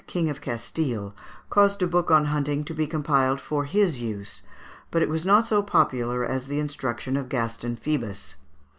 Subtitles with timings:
[0.07, 1.15] king of Castile,
[1.51, 4.41] caused a book on hunting to be compiled for his use;
[4.89, 8.37] but it was not so popular as the instruction of Gaston Phoebus (Fig.